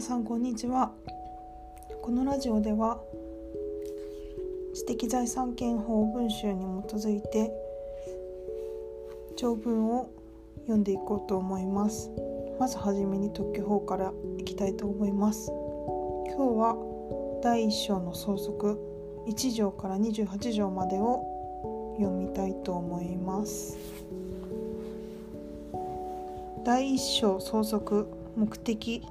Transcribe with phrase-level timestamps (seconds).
[0.00, 0.92] 皆さんこんにちは。
[2.00, 3.02] このラジオでは
[4.72, 7.52] 知的財産権法文集に基づいて
[9.36, 10.10] 長文を
[10.60, 12.10] 読んでいこうと思います。
[12.58, 15.50] まずはじめに特許法からいきたいと思います。
[16.28, 18.80] 今日は第1章の相続
[19.28, 23.76] 1条から28条までを読みたいと思います。
[26.64, 29.02] 第1章相続目的。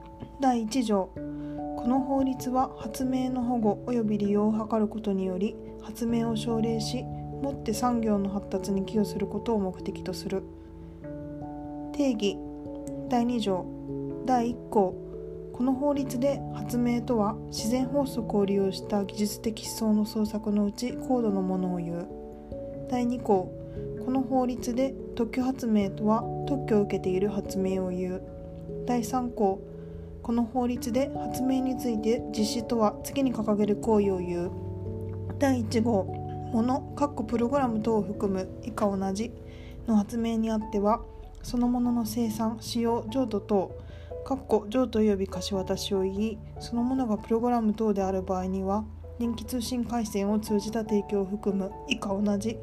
[0.42, 1.10] 第1条。
[1.16, 10.44] この法律は発明の保護及び利用を図ることにより発明を奨励しもって産業の発達に寄与することを目的とする。
[11.92, 12.38] 定義。
[13.10, 13.66] 第2条。
[14.26, 14.96] 第1項。
[15.52, 22.08] この法律で発明とは自然法則を利用した技術的思想の創作のうち高度のものを言う。
[22.90, 23.52] 第2項。
[24.06, 28.22] この法律で特許発明とは特許を受けている発明を言う。
[28.86, 29.60] 第3項。
[30.30, 34.52] この法律で発明について実施とは次に掲げる行為を言う。
[35.40, 36.04] 第1号
[36.54, 39.32] ものかっこプログラム等を含む以下同じ
[39.88, 41.02] の発明にあっては
[41.42, 43.72] そのものの生産使用譲渡等
[44.24, 48.86] かっこ譲渡及び貸し渡しを言いそのものがプログラム等である場合には
[49.18, 52.60] 電気通信回線を通じた提供を含む以下同じ。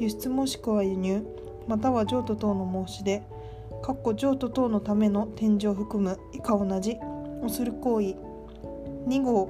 [0.00, 1.26] 輸出もしくは輸入
[1.68, 3.22] または譲渡等の申し出
[3.86, 6.96] かっこ譲渡等のための展示を含む以下同じ
[7.40, 8.16] をする行為。
[9.06, 9.46] 2号。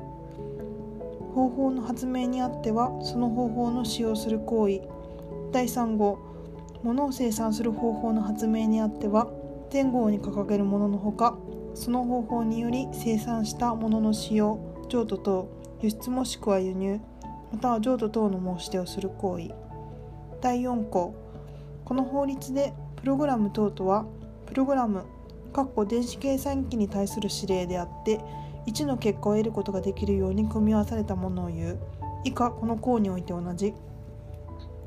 [1.34, 4.82] 方法の発明にあってはその方法の使用する行為。
[5.52, 6.18] 第3号。
[6.82, 9.26] 物を生産する方法の発明にあっては
[9.72, 11.38] 前号に掲げるもののほか
[11.72, 14.58] その方法により生産したものの使用
[14.90, 15.48] 譲渡等。
[15.80, 17.00] 輸出もしくは輸入
[17.52, 19.54] または譲渡等の申し出をする行為。
[20.42, 21.14] 第4項。
[21.86, 24.04] この法律でプログラム等とは
[24.56, 25.04] プログラム
[25.86, 28.22] 電子計算機に対する指令であって
[28.66, 31.78] 1の結果を得ることができるように組み合わされたものを言う。
[32.24, 33.74] 以下この項において同じ。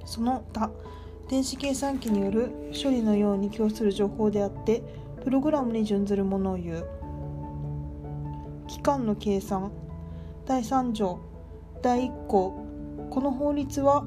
[0.06, 0.72] その他
[1.30, 4.82] 電子計算機による処理のように供する情報であって
[5.24, 6.88] プログラムに準ずるものを言う。
[8.66, 9.72] 期間の計算。
[10.48, 11.20] 第3条。
[11.84, 12.66] 第1項。
[13.12, 14.04] この法律は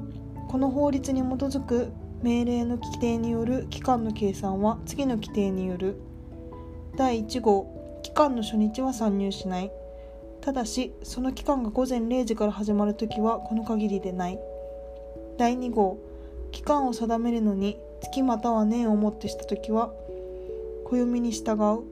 [0.49, 1.93] この法律に基づく
[2.23, 5.97] 命令の規定による期間の計算は次の規定による。
[6.95, 9.71] 第1号期間の初日は参入しない。
[10.39, 14.39] ただしその期間が午前0時から始まるときはこの限りでない。
[15.37, 15.99] 第2号
[16.53, 19.91] 期間を定めるのに月または年をもってしたときは
[20.85, 21.83] 暦に従う。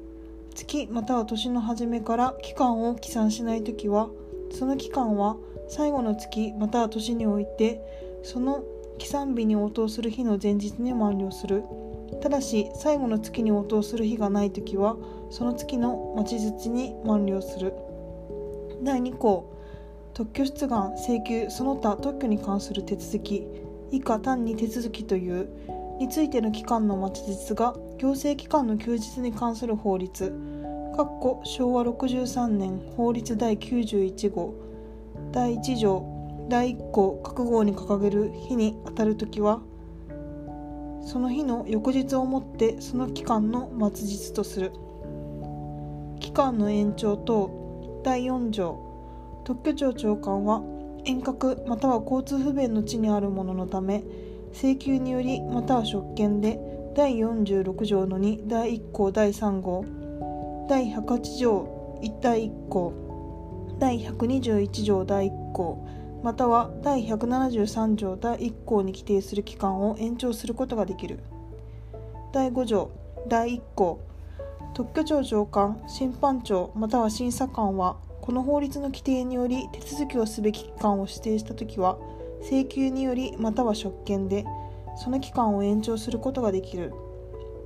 [0.56, 4.10] 月または年の初めから期間を起算しないときは
[4.52, 5.36] その期間は
[5.68, 7.82] 最後の月または年において
[8.24, 8.64] その
[9.02, 11.64] 起算日に応答する日の前日に満了する。
[12.22, 14.96] ただし最後の月に応答する日がない時は
[15.32, 17.74] その月の待ち日に満了する。
[18.84, 19.52] 第2項
[20.14, 23.48] 特許出願請求その他特許に関する手続き
[23.90, 25.50] 以下単に手続きという
[25.98, 30.32] についての期間の待ち日が行政機関の休日に関する法律。
[31.44, 34.54] 昭和63年法律第91号。
[35.32, 36.11] 第1条
[36.50, 39.62] 第1項覚悟に掲げる日にあたるときは
[41.04, 44.72] その日の翌日をもってその期間の末日とする。
[46.20, 48.92] 期間の延長等第4条。
[49.44, 50.62] 特許庁長官は
[51.04, 54.04] 遠隔または交通不便の地にあるもののため
[54.54, 56.60] 請求によりまたは職権で
[56.96, 59.84] 第46条の2第1項第3号
[60.70, 62.94] 第108条1第1項
[63.80, 65.84] 第121条第1項
[66.24, 71.20] または第173条第1項に規定する期間を延長することができる。
[72.32, 72.92] 第5条
[73.28, 74.00] 第1項
[74.74, 81.98] 特許庁長官審判長または審査官はこの法律の規定により手続きをすべき期間を指定したときは
[82.42, 84.46] 請求によりまたは職権で
[84.96, 86.94] その期間を延長することができる。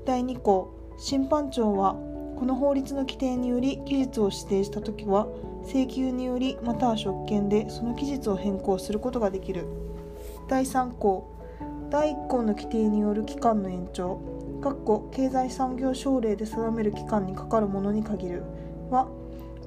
[0.05, 5.27] 第2項審判長はこの法律の規定により期日を指定したときは
[5.65, 9.65] 請求によりまたは職権でその期日を変更することができる。
[10.47, 11.31] 第3項。
[11.89, 14.19] 第1項の規定による期間の延長。
[15.11, 18.43] 経済産業省令で定める期間にかかるものに限る。
[18.89, 19.07] は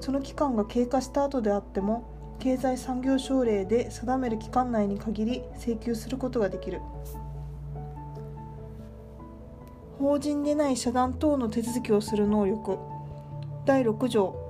[0.01, 2.03] その期間が経過した後であっても
[2.39, 6.81] 経済産業省令で定める期間内に限り請求することができる。
[9.99, 12.77] 法人でない社団等の手続きをする能力。
[13.65, 14.48] 第6条。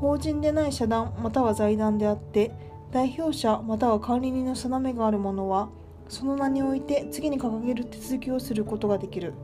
[0.00, 2.52] 法人でない社団または財団であって
[2.92, 5.68] 代表者または管理人の定めがあるものは
[6.08, 9.34] その名において次に掲げる手続きをすることができる。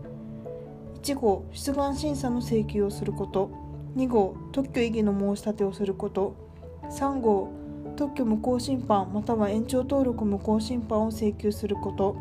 [1.03, 3.51] 1号出願審査の請求をすること。
[3.97, 6.37] 2号特許異議の申し立てをすること。
[6.85, 7.51] 3号
[7.97, 12.17] 特許無効審判または延長登録無効審判を請求すること。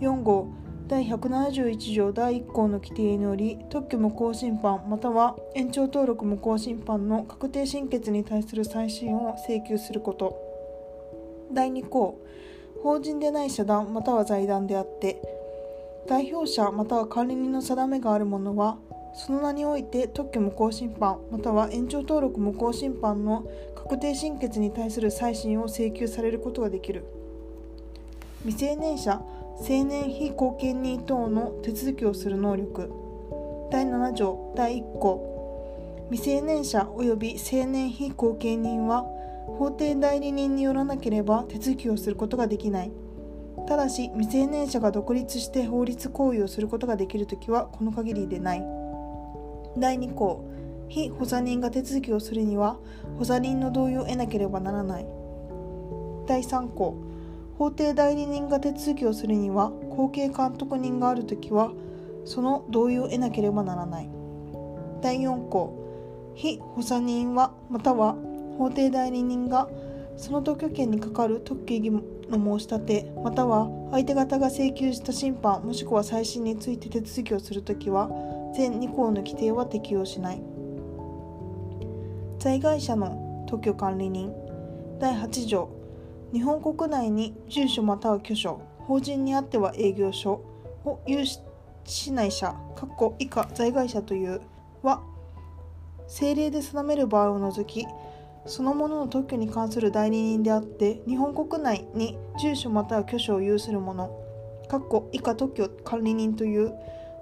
[0.00, 0.46] 4号
[0.88, 10.38] 第171条第1項の規定により特許無効審判または延長登録無効審判の確定審決に対する再審を請求すること。
[11.52, 12.20] 第2項
[12.82, 15.20] 法人でない社団または財団であって
[16.08, 18.78] 代表者または管理人の定めがあるものは
[19.14, 23.44] その名において特許無効審判または延長登録無効審判の
[23.74, 27.04] 確定審決に対する再審を請求されることができる。
[28.44, 29.20] 未成年者
[29.58, 32.92] 青年非後見人等の手続きをする能力。
[33.70, 36.06] 第7条第1項。
[36.10, 39.04] 未成年者及び青年非後見人は
[39.58, 42.92] 法定代理人によらなければ手続きをすることができない。
[43.66, 48.64] ただし未成年者が独立して法律行為をすることができるときはこの限りでない。
[49.78, 50.44] 第2項。
[50.88, 52.76] 非補佐人が手続きをするには
[53.18, 55.06] 補佐人の同意を得なければならない。
[56.26, 57.05] 第3項。
[57.58, 61.72] 法定代理人が手続きをするには後継監督人があるときは
[62.24, 64.08] その同意を得なければならない。
[65.02, 68.14] 第4項非補佐人はまたは
[68.58, 69.68] 法定代理人が
[70.16, 78.10] その特許権に係る特許義務の申し立てまたは相手方が請求した審判もしくは再審について手続きをするときは
[78.54, 80.42] 全2項の規定は適用しない。
[82.38, 84.32] 在外者の特許管理人。
[84.98, 85.68] 第8条
[86.32, 90.44] 日本国内に住所または居所法人にあっては営業所
[90.84, 91.24] を有
[91.84, 92.54] しない者
[93.18, 94.40] 以下在外者という
[94.82, 95.02] は
[96.06, 97.86] 政令で定める場合を除き
[98.46, 104.10] そのものの特許に関する代理人であって日本国内に住所または居所を有する者
[105.12, 106.72] 以下特許管理人という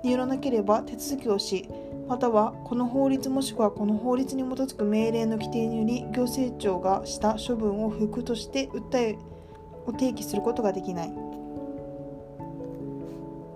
[0.02, 1.68] によらなければ手続きをし
[2.08, 9.18] またはこの法律もしくはこの法律に基づく命令の規定により行政庁がした処分を不服として訴え
[9.86, 11.12] を提起することができない。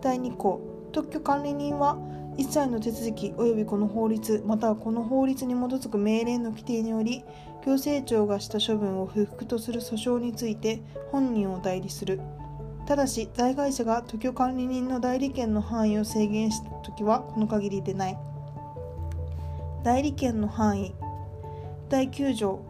[0.00, 0.60] 第2項。
[0.92, 1.98] 特許管理人は
[2.38, 7.24] 一切の手続き及びこの法律またはこの法律に基づく命令の規定により
[7.66, 12.20] 行政庁がした処分を不服とする訴訟について本人を代理する。
[12.86, 18.18] ただし在外者が特許管理人の代理権の範囲を制限したときはこの限りでない。
[19.84, 20.94] 代理権の範囲。
[21.88, 22.60] 第9条。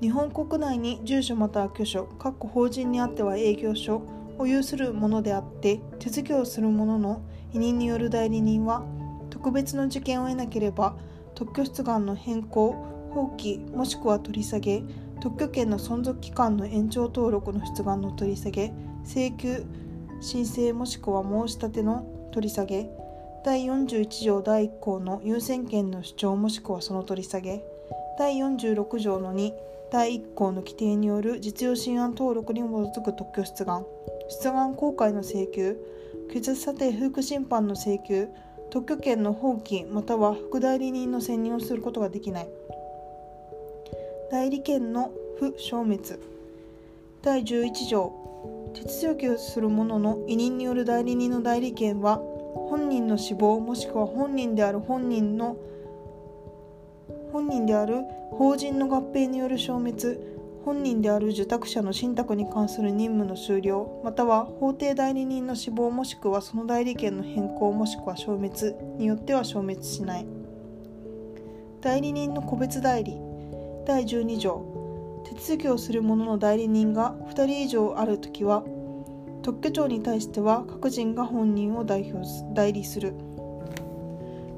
[0.00, 2.08] 日本国内に住所または居所。
[2.40, 4.02] 法人にあっては営業所。
[4.38, 5.80] を有するものであって。
[6.00, 7.22] 手続きをする者の
[7.52, 8.84] 委任による代理人は。
[9.30, 10.96] 特別の受験を得なければ。
[11.36, 12.72] 特許出願の変更。
[13.12, 14.82] 放棄もしくは取り下げ。
[15.20, 18.74] 特許権の存続期間の延長登録の出願の取り下げ。
[19.04, 19.64] 請求
[20.20, 22.90] 申請もしくは申し立ての取り下げ。
[23.46, 27.62] 第41条第1項の優先権の主張もしくはその取り下げ
[28.18, 29.52] 第46条の2
[29.92, 33.86] 第1項の規定による実用新案登録に基づく特許出願。
[34.42, 35.76] 出願公開の請求
[36.32, 38.26] 決査定不服審判の請求
[38.70, 42.48] 特許権の放棄または副代理人の選任をすることができない。
[44.28, 46.02] 代理権の不消滅。
[47.22, 48.12] 第11条
[48.74, 52.20] 手続きをする者の委任による代理人の代理権は
[52.68, 55.56] 本人の死亡もしくは本人である本人の
[57.32, 60.18] 本人である法人の合併による消滅
[60.64, 70.26] 本人である受託者の信託に関する任務の終了または法定代理人の死亡もしくはその代理権の変更もしくは消滅によっては消滅しない。
[71.86, 73.16] 代理人の個別代理
[73.86, 78.64] 第12条手続きをする者の代理人が2人以上あるときは
[79.46, 83.14] 特許庁に対しては各人が本人を代表代理する。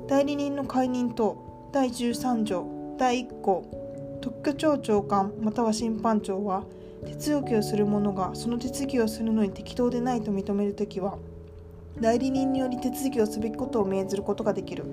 [0.09, 6.65] 代理人の解任等第13条第1項特許庁長官または審判長は
[7.05, 11.19] 手続きをする者がその手続きをするのに適当でないと認めるときは
[12.01, 14.85] 代理人により手続きをすべきことを命ずることができる。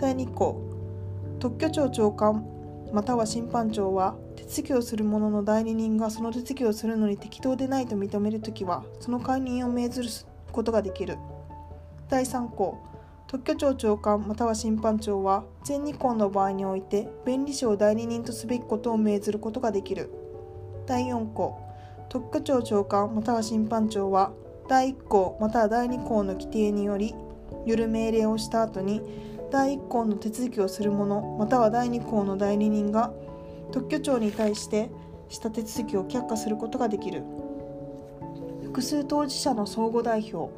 [0.00, 0.60] 第2項
[1.38, 2.44] 特許庁長官
[2.92, 10.10] または審判長は手続きをする者の代理人がその手続きをするのに適当でないと認めるときはその解任を命ずる
[10.52, 11.18] ことができる。
[12.08, 12.78] 第3項。
[13.26, 20.10] 特許庁長官または審判長は全日項の場合において弁理士を代理人とすべきことを命ずることができる。
[20.86, 21.58] 第4項。
[22.08, 24.32] 特許庁長官または審判長は
[24.68, 27.14] 第1項または第2項の規定により
[27.64, 29.00] よる命令をした後に
[29.50, 33.12] 第1項の手続きをする者または第2項の代理人が
[33.72, 34.90] 特許庁に対して
[35.28, 37.24] した手続きを却下することができる。
[38.62, 40.52] 複数当事者の相互代表。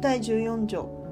[0.00, 1.02] 第14条。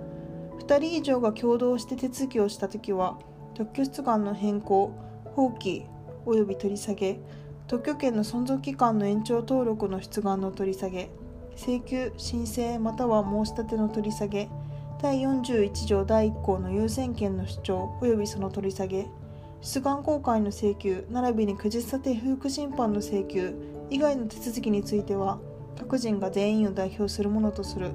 [0.70, 3.18] 2人以上が共同して手続きをしたときは
[3.54, 4.92] 特許出願の変更
[5.34, 5.84] 放棄
[6.26, 7.18] 及び取り下げ
[7.66, 11.10] 特許権の存続期間の延長登録の出願の取り下げ
[11.56, 14.48] 請求申請または申し立ての取り下げ
[15.02, 19.08] 第41条第1項の優先権の主張及びその取り下げ
[19.62, 23.54] 出願公開の請求並びに区日査定不服審判の請求
[23.90, 25.38] 以外の手続きについては
[25.78, 27.90] 各人が全員を代表するものとする。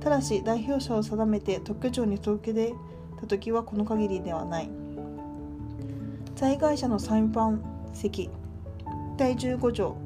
[0.00, 2.74] ただし代表者を定めて特許庁に届け出
[3.20, 4.70] た時はこの限りではない。
[6.34, 7.62] 在外者の裁判
[7.92, 8.30] 席
[9.16, 9.96] 第15条。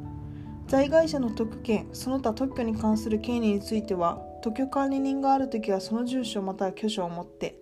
[0.67, 7.57] 在外者の特権その他特許に関する権利については特許管理人があるときはその住所または居所を持って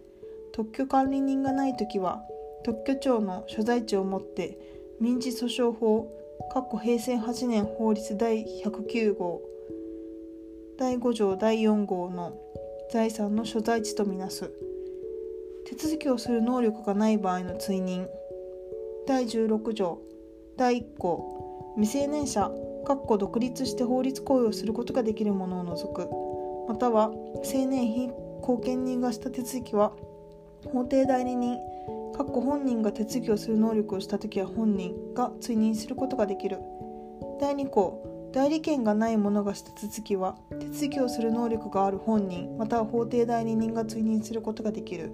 [0.52, 2.22] 特許管理人がないときは
[2.64, 4.58] 特許庁の所在地を持って
[5.00, 6.10] 民事訴訟法
[6.78, 9.42] 平成8年法律第109号
[10.78, 12.38] 第5条第4号の
[12.90, 14.50] 財産の所在地とみなす。
[15.66, 18.06] 手続きをする能力がない場合の追認。
[19.06, 20.00] 第16条
[20.56, 22.50] 第1項未成年者
[23.18, 26.08] 独立して法律行為をすることができる者を除く。
[26.68, 27.10] または
[27.44, 28.10] 青年非
[28.40, 29.92] 後見人がした手続きは
[30.72, 31.58] 法定代理人
[32.18, 36.58] かっこ本人が手続きをする能力をした時は本人が追認することができる。
[37.40, 45.12] 第2項代理権がない者がした手続きは手続きをする能力がある本人または法定代理人が追認することができる。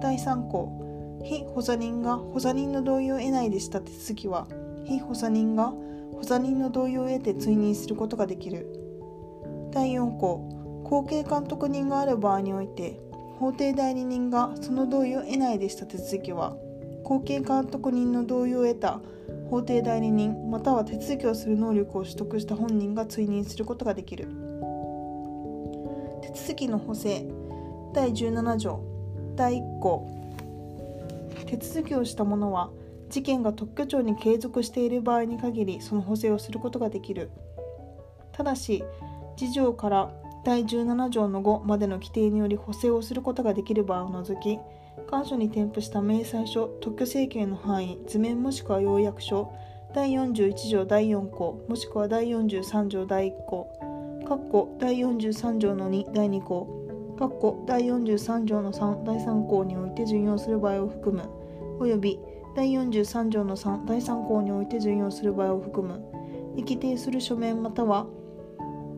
[0.00, 4.46] 第3項非補佐人が補佐人の同意を得ないでした手続きは
[4.84, 5.72] 非補佐人が
[6.12, 8.68] 補佐人の同意を得て追認することができる。
[9.72, 13.00] 第4項後継監督人がある場合において
[13.40, 16.58] 法定代理人がその同意を得ないでした手続きは。
[17.04, 19.00] 後継監督人の同意を得た
[19.48, 24.28] 法定代理人または手続きをする能力を取得した本人が追認することができる。
[26.20, 27.24] 手続きの補正
[27.94, 28.84] 第17条
[29.36, 30.06] 第1項。
[31.46, 32.68] 手続きをした者は
[33.08, 37.30] 事件が特許庁に継続している場合に限りその補正をすることができる。
[38.32, 38.84] ただし
[39.36, 40.10] 事情から
[40.44, 44.58] 第17条の5までの規定により補正をすることができる場合を除き
[45.10, 49.52] 願書に添付した明細書特許請求の範囲図面もしくは要約書
[49.94, 53.68] 第41条第4項もしくは第43条第1項
[54.24, 56.68] 括弧第43条の2第2項
[57.18, 61.28] 括弧第43条の3第3項において準用する場合を含む
[61.80, 62.18] および
[62.56, 65.98] 第43条の3第3項において準用する場合を含む
[66.54, 68.06] に規定する書面または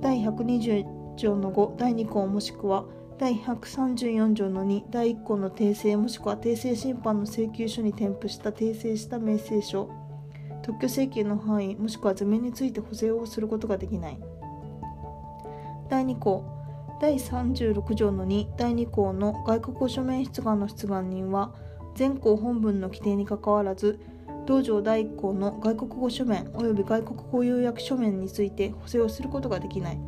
[0.01, 2.85] 第120条の5第2項もしくは
[3.19, 9.89] 第134条の2第1項の訂正もしくは訂正審判の請求書に添付した訂正した明細書。
[10.63, 14.19] 特許請求の範囲もしくは図面について補正をすることができない。
[15.89, 16.45] 第2項
[17.01, 21.53] 第36条の2第2項の外国語書面出願の出願人は
[21.95, 24.01] 全項本文の規定にかかわらず
[24.47, 29.99] 道場第1項の外国語書面及び外国語要約書面について補正をすることができない。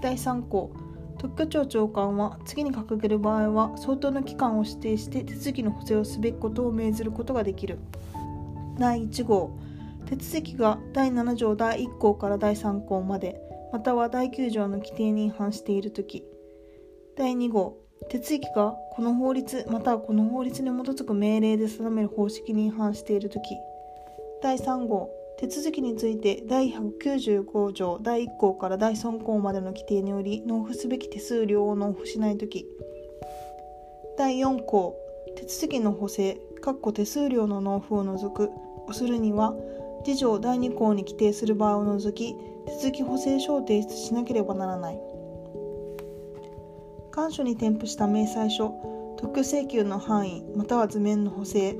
[0.00, 0.70] 第3項。
[1.18, 7.78] 特許庁長官は次に掲げる場合は相当の期間を指定して手続きの補正をすべきことを命ずることができる。
[8.78, 9.50] 第1号。
[10.06, 13.40] 手続きが第7条第1項から第3項まで
[13.72, 16.24] または第9条の規定に違反しているとき
[17.16, 17.76] 第2号。
[18.08, 23.56] 手続きがこの法律またはこの法律に基づく命令で定める方式に違反しているとき
[24.42, 25.19] 第3号。
[25.40, 32.66] 手続きについて第195条第1項から第3項までの規定により納付すべき手数料を納付しないとき。
[34.18, 34.94] 第4項
[35.36, 36.36] 手続きの補正
[36.92, 38.50] 手数料の納付を除く。
[38.86, 39.54] をするには
[40.04, 42.34] 次条第2項に規定する場合を除き
[42.66, 45.00] 手続き補正書を提出しなければならない。
[47.12, 48.74] 願書に添付した明細書
[49.16, 51.76] 特許請求の範囲または図面の補正。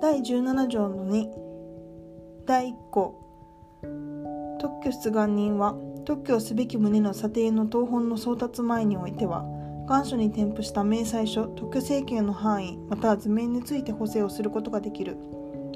[0.00, 1.45] 第17条の2
[2.46, 3.16] 第1項。
[4.60, 5.74] 特許出願人は
[6.04, 9.44] 特許をすべき旨の査定の当本の送達前においては
[9.88, 15.16] 願書に添付した明細書特許請求の範囲または図面について補正をすることができる。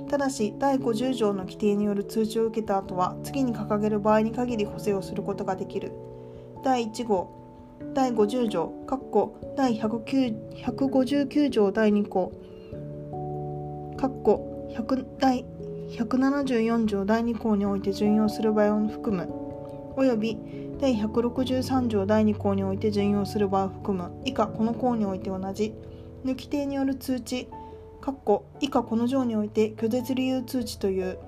[0.09, 5.91] ただし第50条の規定による通知を受けた後は次に掲げる場合に限り補正をすることができる。
[6.63, 7.29] 第1号。
[7.95, 8.73] 第50条。
[9.57, 12.33] 第159条第2項。
[15.19, 15.45] 第
[15.91, 19.29] 174条第2項において準用する場合を含む。
[19.97, 20.39] および
[20.81, 24.23] 第163条第2項において準用する場合を含む。
[24.25, 25.75] 以下この項において同じ。
[26.25, 27.49] 抜き定による通知。
[28.61, 31.19] 以下この条において拒絶理由通知という。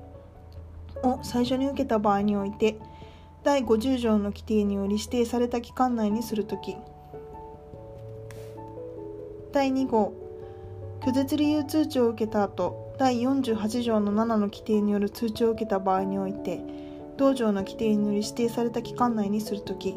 [1.02, 2.78] を最初に受けた場合において
[3.42, 6.76] 第50条の規定により指定された期間内にするとき。
[9.52, 10.14] 第2号
[11.00, 16.60] 拒絶理由通知を受けた後第48条の7の規定による通知を受けた場合において
[17.16, 19.94] 同条の規定により指定された期間内にするとき。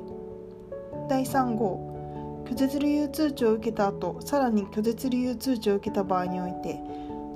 [1.07, 6.79] 第3号拒絶理由通知を受けた後さらに拒絶理由通知を受けた場合において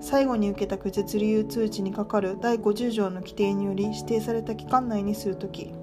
[0.02, 5.74] 最後に受けた拒絶理由通知に係かる第50条の規定により指定された期間内にするとき。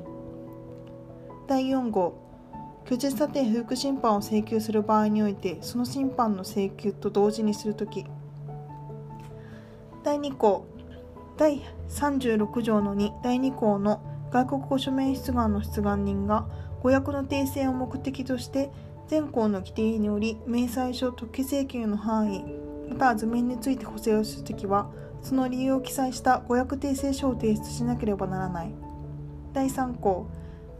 [1.47, 2.27] 第4号
[2.87, 8.05] 拒絶査定不服審判を請求する場合においてその審判の請求と同時にするとき。
[10.07, 10.69] 第2項
[11.37, 16.47] 第36条の2第2項の外国語書面出願の出願人が
[16.81, 18.71] 誤訳の訂正を目的として
[19.09, 22.45] 全項の規定により明細書特許請求の範囲
[22.89, 28.73] または図面について補正をするときはその理由を記載した誤訳訂正書を提出しなければならない。
[29.55, 30.29] 第3項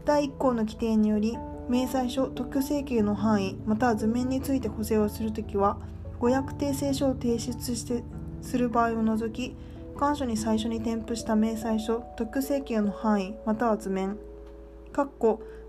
[0.05, 5.79] 第1項の規定により明細書特許請求の範囲または図面について補正をするときは
[6.17, 8.05] 誤訳訂正書を提出して
[8.41, 9.55] する場合を除き
[9.97, 14.17] 願書に最初に添付した明細書特許請求の範囲または図面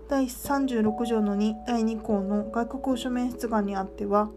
[0.09, 4.29] 第36条の2第2項の外国語書面出願にあっては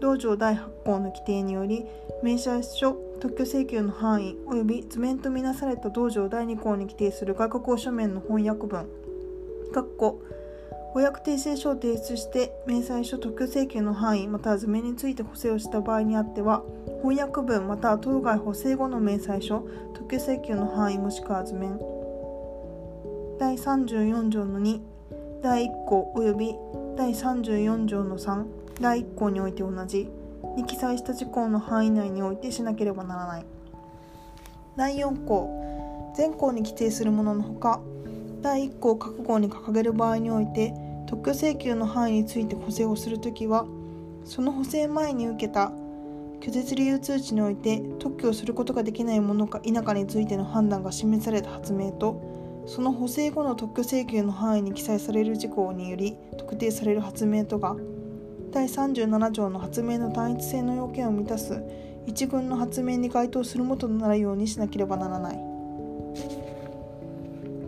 [0.00, 1.86] 道場第8項の規定により
[2.22, 8.86] 明細書特許請求の範囲及び図面とみなされた道場第2項に規定する外国語書面の翻訳文
[10.96, 16.62] 誤訳訂正書を提出して明細書特許請求の範囲または図面について補正をした場合にあっては
[17.02, 21.78] 翻訳文または当該補正後の明細書特許請求の範囲もしくは図面。
[23.38, 24.80] 第34条の2
[25.42, 26.54] 第1項及び
[26.96, 28.46] 第34条の3
[28.80, 30.08] 第1項において同じ。
[30.56, 33.44] に記載した事項の範囲内においてしなければならない。
[34.76, 37.82] 第4項全項に規定するもののほか
[38.40, 43.66] 第1項各項に掲げる場合において特許請求の範囲について補正をするときは
[44.24, 45.72] その補正前に受けた
[46.40, 57.76] 拒絶理由通知において特許をすることができないものか否かについての判断が示された発明とその補正後の特許請求の範囲に記載される事項により特定される発明とが
[58.50, 61.62] 第37条の発明の単一性の要件を満たす
[62.06, 65.56] 一群の発明に該当するもととなるようにしなければならない。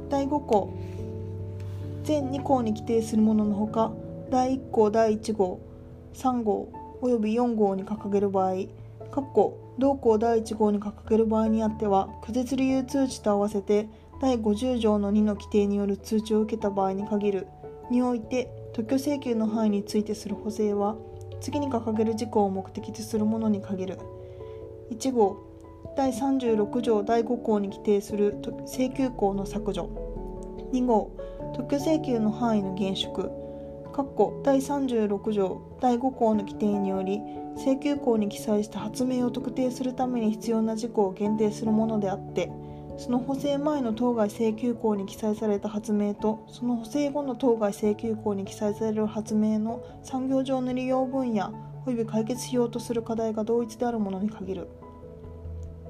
[0.08, 0.72] 第5項
[2.08, 3.92] 全2項に規定するもののほか
[4.30, 5.60] 第1項第1号
[6.14, 8.54] 3号および4号に掲げる場合
[9.78, 13.90] 同項第1号に掲げる場合にあっては拒絶理由通知と合わせて
[14.22, 17.46] 第50条の2の規定による通知を受けた場合に限る。
[17.90, 20.96] において特許請求の範囲についてする補正は
[21.40, 23.98] 次に掲げる事項を目的とするものに限る。
[24.90, 25.36] 1号
[25.94, 28.34] 第36条第5項に規定する
[28.66, 29.90] 請求項の削除。
[30.72, 31.10] 2号
[31.54, 33.30] 特許請求の範囲の厳縮
[34.44, 37.20] 第36条第5項の規定により
[37.56, 42.52] 請求項に記載した発明を特定するために必要な事項を限定するものであって
[42.98, 51.52] その補正前の当該請求項に記載された発明とその補正後の当該請求項に記載される発明の産業上の利用分野
[51.86, 54.68] 及び解決しようとする課題が同一であるものに限る。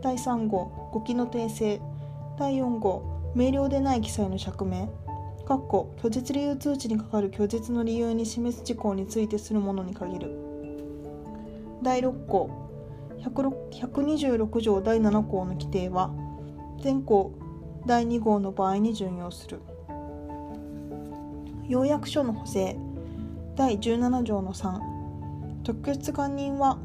[0.03, 1.81] 第3号語記の訂正。
[2.39, 4.89] 第4号明瞭でない記載の釈明。
[5.57, 10.31] 拒絶理由通知にかかる拒絶の理由に示す事項についてするものに限る。
[11.83, 12.51] 第6項。
[13.21, 14.81] 126条。
[14.83, 16.11] 第7項の規定は
[16.83, 17.33] 全項
[17.87, 19.61] 第2号の場合に準用する。
[21.67, 22.77] 要約書の補正。
[23.57, 24.81] 第17条の3
[25.65, 26.79] 特許出願人は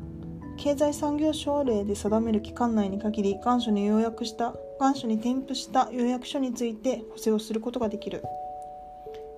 [0.58, 8.24] 経済産業省令で定める期間内に限り願書に要約した願書に添付した要約書について補正をすることができる。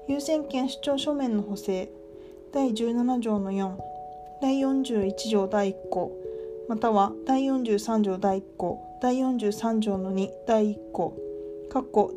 [0.07, 1.89] 優先権主張書面の補正。
[2.53, 3.75] 第17条の4
[4.39, 6.11] 第41条第1項。
[6.69, 8.99] または第43条第1項。
[9.01, 11.15] 第43条の2第1項。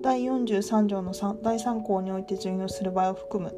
[0.03, 3.55] 第43条の3第3項において準用する場合を含む。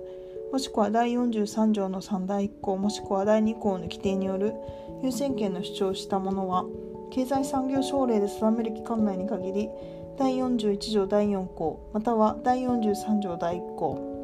[0.53, 2.77] もしくは第43条の3第1項。
[2.77, 4.55] もしくは第2項の規定による。
[5.03, 6.65] 優先権の主張したものは
[7.11, 9.69] 経済産業省令で定める期間内に限り
[10.17, 11.91] 第41条第4項。
[11.93, 14.20] または第43条第1項。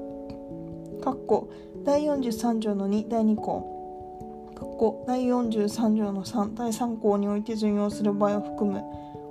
[1.84, 8.82] 第43条の2第2項第43条の3第3項において準用する場合を含む。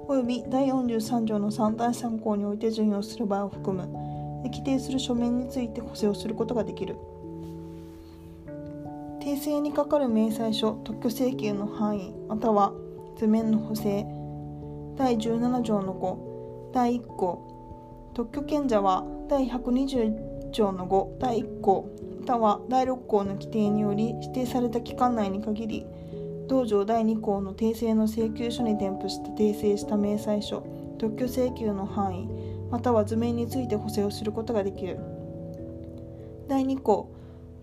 [0.08, 3.90] および第43条の3第3項において準用する場合を含む。
[4.46, 6.96] 規定する書面について補正をすることができる。
[9.20, 12.72] 訂正にかかる明細書特許請求の範囲または
[13.18, 14.06] 図面の補正。
[14.96, 21.90] 第17条の5第1項特許権者は第120条の5第1項。
[22.22, 25.86] または第6項の規定により指定された期間内に限り
[26.48, 30.66] 道場第2項の訂正の請求書に添付した訂正した明細書
[30.98, 32.28] 特許請求の範囲
[32.72, 34.98] または図面について補正をすることができる。
[36.48, 37.12] 第2項。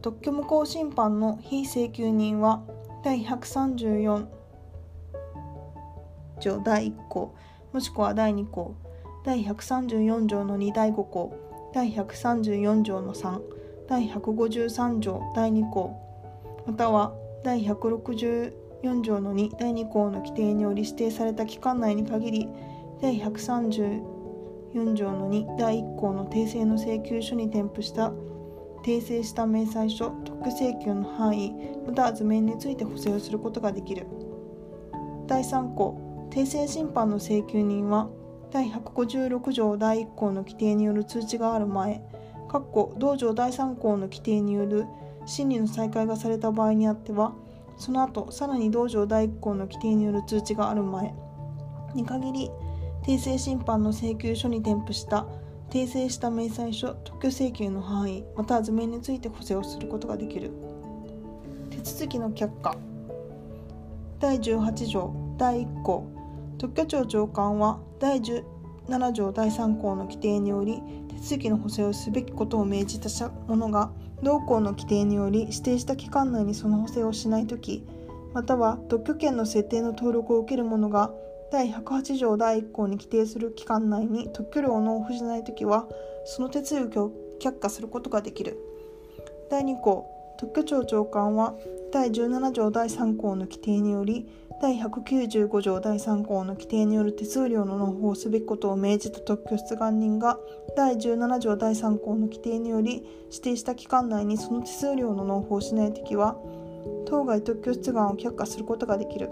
[0.00, 2.62] 特許無効審判の非請求人は
[3.04, 4.26] 第134
[6.40, 7.34] 条第1項
[7.72, 8.74] もしくは第2項。
[9.24, 11.41] 第134条の2第5項。
[11.72, 13.40] 第134条の3
[13.88, 15.98] 第153条第2項
[16.66, 18.52] または第164
[19.02, 22.48] 条の2第2項の規定により指定された期間内に限り
[23.00, 28.12] 第134条の2第1項の訂正の請求書に添付した
[28.84, 31.52] 訂正した明細書特許請求の範囲
[31.86, 34.06] または図面について補正をすることができる。
[35.26, 38.08] 第3項訂正審判の請求人は
[38.52, 42.02] 第156条第1項の規定による通知がある前
[42.98, 44.84] 同条第3項の規定による
[45.24, 47.34] 審理の再開がされた場合にあっては
[47.78, 51.14] その後さらに同条第1項の規定による通知がある前
[51.94, 52.50] に限り
[53.04, 55.26] 訂正審判の請求書に添付した
[55.72, 60.50] 訂正した明細書特許請求の範囲または図面について補正をすることができる。
[61.70, 62.76] 手続きの却下。
[64.20, 66.21] 第18条第1項。
[66.62, 73.08] 特許庁長官は第17条第3項の規定により手続きの補正をすべきことを命じた
[73.48, 73.90] 者が
[74.22, 77.84] 同項の規定により指定した期間内にその補正をしないとき
[78.32, 81.10] または特許権の設定の登録を受ける者が
[81.50, 85.88] 第108条第1項に規定する期間内に特許料を納付しないときは
[86.26, 88.56] その手続きを却下することができる。
[89.50, 90.06] 第2項
[90.38, 91.54] 特許庁長官は
[91.92, 94.28] 第17条第3項の規定により
[94.62, 100.38] 第195条第3項の規定による手数料の納付をすべきことを命じた特許出願人が
[100.76, 106.36] 第17条第3項の規定により指定した期間内にその手数料の納付をしないときは
[107.06, 109.28] 当該特許出願を却下することができる。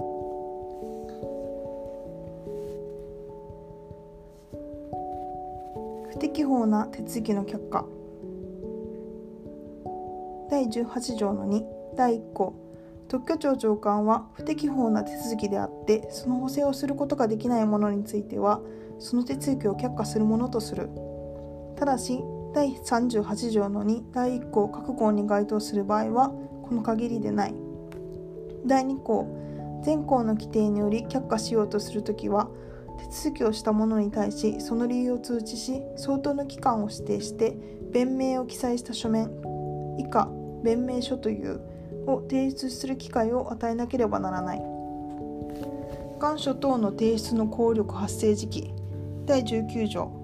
[6.11, 7.87] 不適法な手続きの却下
[10.51, 11.63] 第18条の2
[11.97, 12.70] 第1項
[13.11, 18.61] 特許庁長官は不適法な手続きであってその補正をすることができないものについては
[19.01, 20.89] その手続きを却下するものとする。
[21.75, 22.23] ただし
[22.55, 27.55] 第38条の2第1項各項に該当する場合はこの限りでない。
[28.65, 29.27] 第2項
[29.83, 32.49] 全項の規定により却下しようとするときは
[32.99, 37.57] 手続きをした者に対しその理由を通知し相当の期間を指定して
[37.91, 39.33] 弁明を記載した書面
[39.99, 40.29] 以下
[40.63, 41.70] 弁明書という
[42.13, 44.63] を提出する機会を与えなければならない。
[46.19, 48.75] 願書等の提出の効力発生時期。
[49.27, 50.21] 第19条。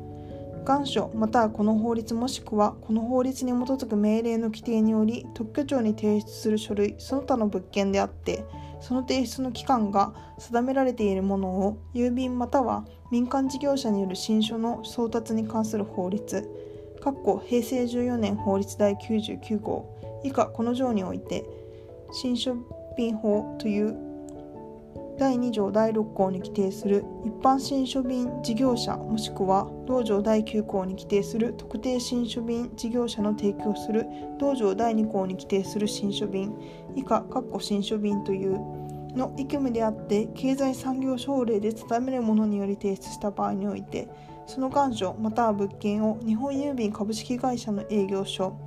[0.64, 8.44] 願書またはこの法律もしくはこの法律に基づく命令の規定により特許庁に提出する書類その他の物件であって
[8.80, 16.50] その提出の期間が定められているものを郵便または民間事業者による新書の送達に関する法律。
[17.04, 19.96] 平成14年法律第99号。
[20.24, 21.44] 以下この条において
[22.18, 22.56] 新書
[22.96, 23.94] 便法という
[25.18, 34.06] 第2条第6項に規定する一般新書便事業者もしくは同条第9項に規定する特定新書便事業者の提供する
[34.38, 36.56] 同条第2項に規定する新書便
[36.94, 37.22] 以下
[37.60, 38.52] 新書便という
[39.14, 44.08] の意務であって経済産業省令で定めるものにより提出した場合において
[44.46, 48.58] その願書または物件を日本郵便株式会社の営業所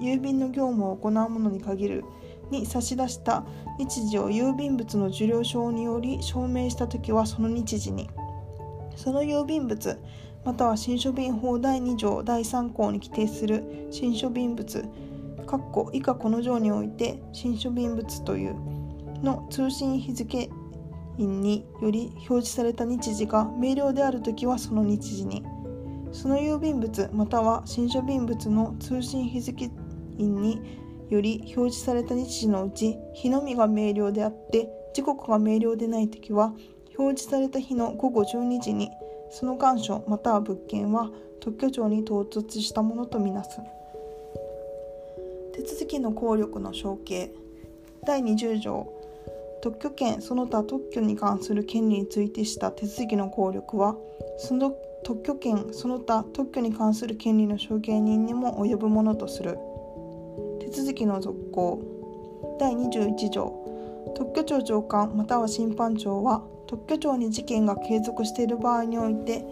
[0.00, 2.04] 郵便の業務を行う者に限る
[2.50, 3.44] に差し出した
[3.78, 8.08] 日時を郵便物の受領証により証明した時はその日時に。
[8.96, 9.98] その郵便物
[10.44, 14.84] または新書便法第2条第3項に規定する新書便物
[15.92, 18.54] 以下この条において新書便物という
[19.22, 20.50] の通信日付
[21.18, 25.44] 印により表示された日時が明瞭である時はその日時に。
[26.12, 29.70] その郵便物または新書便物の通信日付
[30.18, 30.60] 印に
[31.10, 36.54] より表示された日時のうち日のみが明瞭であって時刻が明瞭でない時は
[36.96, 38.90] 表示された日の午後12時に
[39.30, 43.60] その願書または物件は特許庁に到達したものとみなす。
[45.54, 47.32] 手続きの効力の承継。
[48.06, 48.92] 第20条。
[49.62, 53.94] 特許権その他特許に関する権利についてした手続きの効力は
[54.38, 59.58] その特許権その他特許に関する権利の承継人にも及ぶものとする。
[60.70, 62.56] 手続きの続行。
[62.60, 63.52] 第21条。
[64.14, 69.44] 特許庁長官または審判長は特許庁に事件が継続している場合において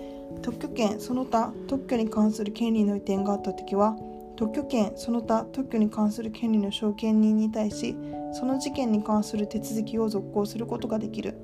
[0.43, 3.97] 特許権その他特許に関する権利の移転があった時は
[4.37, 7.97] 特許権その他特許に関する権利の証券人に対し
[8.33, 11.35] その事件に関する手続きを続行することができる。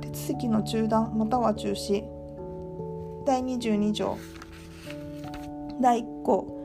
[0.00, 2.04] 手続きの中断または中止。
[3.26, 4.16] 第22条。
[5.80, 6.55] 第1項。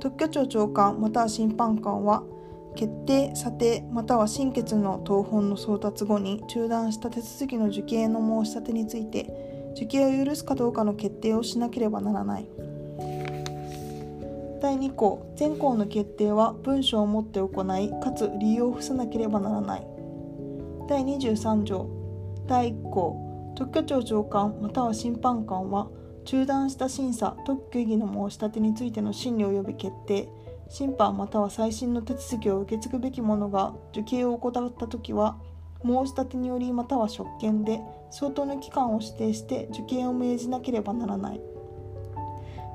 [0.00, 2.22] 特許庁長官または審判官は
[2.74, 12.48] 決定査定または審決の当本の送達後に中断した手続きの受刑の申し立てについて受刑を許すかどうかの決定をしなければならない。
[14.60, 19.86] 第2項全項の決定は文書をもって行いかつ理由を付さなければならない。
[20.88, 21.88] 第23条
[22.46, 25.88] 第1項特許庁長官または審判官は
[26.30, 30.28] 中断した審査特許異議の申し立てについての審理及び決定
[30.68, 35.40] 審判または再審の手続きを受け継ぐべき者が受刑を怠った時は
[35.84, 37.80] 申し立てによりまたは職権で
[38.12, 41.40] 相当の期間を指定して受刑を命じなければならない。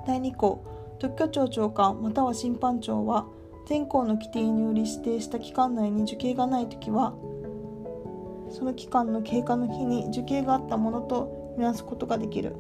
[0.06, 0.66] 第2項
[1.00, 3.26] 特許庁長官または審判長は
[3.70, 7.14] 全項の規定により指定した期間内に受刑がない時は
[8.50, 12.58] その期間の経過の日に受刑があったものとみなすことができる。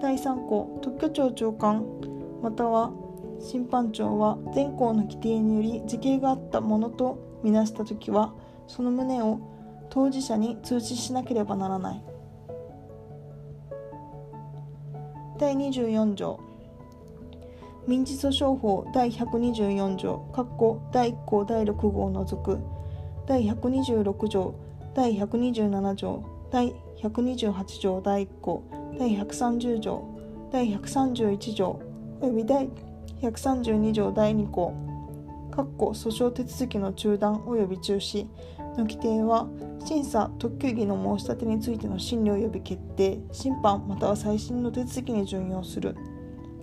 [0.00, 1.84] 第3項特許庁長官
[2.42, 2.92] または
[3.40, 8.34] 審判長は全項の規定により事刑があったものとみなした時は
[8.66, 9.40] その旨を
[9.90, 12.02] 当事者に通知しなければならない。
[15.38, 16.40] 第24条
[17.86, 22.58] 民事訴訟法第124条括弧第1項第6号を除く。
[23.26, 24.54] 第126条
[24.94, 28.62] 第127条第128条第1項
[28.98, 30.02] 第130条
[30.50, 31.78] 第131条
[32.20, 32.68] 及び第
[33.20, 34.74] 132条第2項
[35.56, 38.26] 訴訟手続きの中断及び中止
[38.76, 39.48] の規定は
[39.84, 45.96] 審査特許議の申し立てについての審理及び決定審判または再審の手続きに準用する。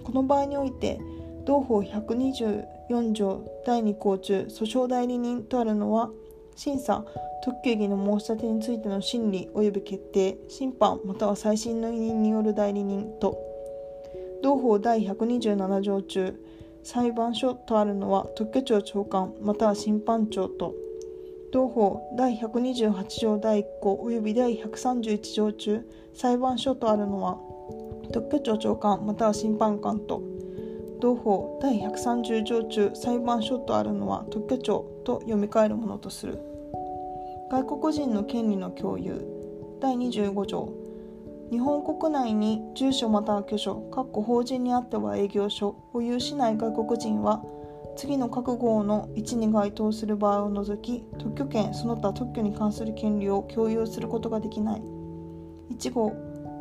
[0.04, 1.00] この場合において
[1.46, 6.10] 同法124条第2項中訴訟代理人とあるのは
[6.56, 7.04] 審査
[7.44, 13.38] 特許議の申し立てについての審理及び決定審判または再審の委任による代理人と
[14.42, 16.36] 同法第127条中
[16.84, 20.74] 裁判所とあるのは特許庁長官または審判長と
[21.52, 27.38] 同法第128条第1項及び第131条中裁判所とあるのは
[28.12, 30.33] 特許庁長官または審判官と。
[31.04, 36.40] 同法第130条中裁判所とあるのは特許庁と読み替えるものとする。
[37.52, 39.22] 外国人の権利の共有。
[39.82, 40.70] 第25条。
[41.52, 47.44] 日本国内に住所または居所法人にあっては営業所保有しない外国人は
[47.98, 54.82] 次の各号の位置に該当する場合を除き特許権その他特許に関する権利を共有することができない。
[55.74, 56.14] 1号。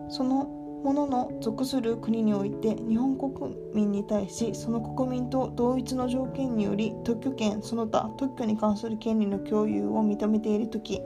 [0.09, 11.01] そのものの属する国において日本国民に対しその国民と同一の条件により特許権その他特許に関する権利の共有を認めている時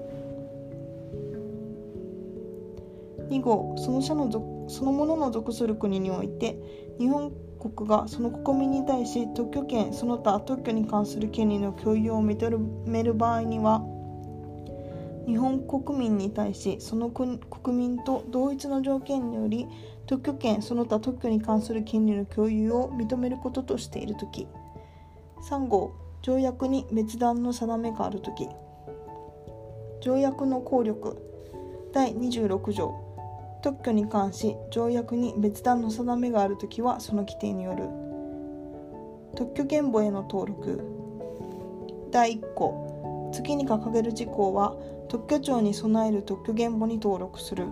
[3.30, 6.58] 2号その者のそのものの属する国において
[6.98, 13.82] 日本国がその国民に対し特許権その他特許に関する権利の共有を認める場合には
[15.26, 17.38] 日本国民に対しその国
[17.76, 19.66] 民と同一の条件により
[20.06, 24.46] 特許権その他特許に関する権利の共有を認めることとしている時。
[25.50, 28.48] 3号条約に別段の定めがある時。
[30.00, 31.18] 条約の効力。
[31.92, 32.94] 第26条。
[33.62, 37.88] 特許に関し条約に別段の定めがある時はその規定による。
[39.34, 40.80] 特許原簿への登録。
[42.12, 43.30] 第1項。
[43.32, 44.76] 次に掲げる事項は
[45.08, 47.66] 特許庁に備える特許原簿に登録する。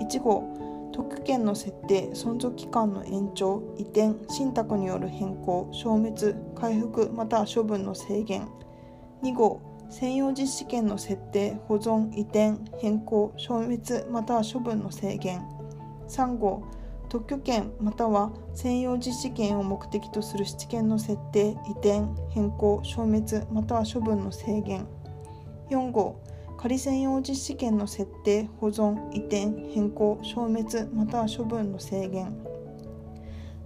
[0.00, 0.44] 1号
[0.92, 8.48] 特許権の設定存続期間の延長移転信託による変更消滅回復または処分の制限。
[9.22, 15.42] 2号専用実施権の設定保存移転変更消滅または処分の制限。
[16.08, 16.62] 3号
[17.08, 24.86] 特許権または専用実施権を目的とする質権の設定移転変更消滅または処分の制限。
[25.70, 26.20] 4号
[26.58, 30.64] 仮専用実施権の設定保存移転変更消滅
[30.94, 32.36] または処分の制限。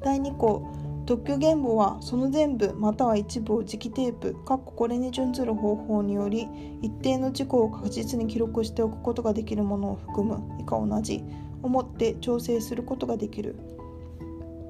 [0.03, 0.67] 第2項
[1.07, 6.49] 特許原簿はその全部または一部を磁気テープかっこれに準ずる方法により
[6.83, 10.41] 一定の事項を確実に記録しておくことができるものを含む。
[10.61, 11.25] 以下同じ。
[11.63, 13.57] をもって調整することができる。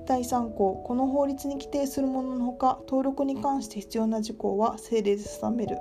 [0.07, 5.77] 第3項この法律に規定するもののほか登録に関して必要な事項は政令で定める。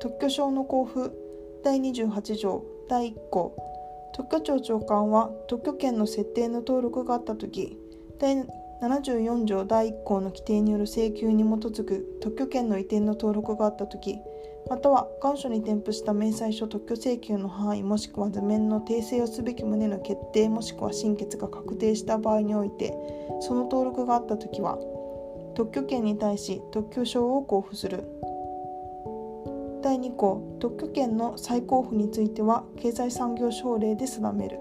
[0.00, 1.14] 特許証の交付。
[1.64, 2.64] 第28条。
[2.88, 3.56] 第1項。
[4.14, 7.76] 特許庁長官は特許権の設定の登録があった時。
[8.20, 8.36] 第
[8.80, 9.64] 74条。
[9.64, 14.18] 第1項の規定による請求に基づく特許権の移転の登録があったとき
[14.70, 22.92] または願書に添付した明細書特許請求の範囲もしくは図面の訂正をすべき旨の決定もしくは審決が確定した場合において
[23.40, 24.78] その登録があったときは
[25.54, 28.04] 特許権に対し特許証を交付する。
[29.82, 34.58] 第2項特許権の再交付については経済産業省令で定める。